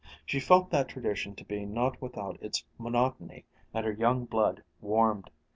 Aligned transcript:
She 0.25 0.39
felt 0.39 0.71
that 0.71 0.87
tradition 0.87 1.35
to 1.35 1.45
be 1.45 1.63
not 1.63 2.01
without 2.01 2.41
its 2.41 2.63
monotony, 2.79 3.45
and 3.71 3.85
her 3.85 3.91
young 3.93 4.25
blood 4.25 4.63
warmed. 4.81 5.29